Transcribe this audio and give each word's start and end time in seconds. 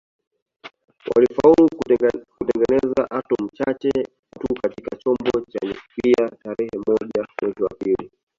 Walifaulu 1.15 1.69
kutengeneza 2.39 3.11
atomi 3.11 3.49
chache 3.57 3.91
tu 4.39 4.53
katika 4.61 4.95
chombo 4.97 5.41
cha 5.51 5.59
nyuklia 5.67 6.29
tarehe 6.43 6.77
moja 6.87 7.25
mwezi 7.41 7.63
wa 7.63 7.69
pili 7.79 8.11